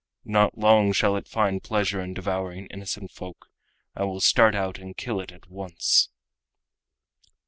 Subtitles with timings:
[0.25, 3.51] Not long shall it find pleasure in devouring innocent folk.
[3.95, 6.09] I will start out and kill it at once."